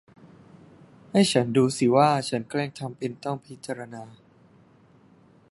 [1.11, 4.03] ให้ฉันดูสิว่าฉันแกล้งทำเป็นต้องพิจารณา